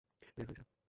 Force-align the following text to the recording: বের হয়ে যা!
বের 0.37 0.45
হয়ে 0.47 0.57
যা! 0.57 0.63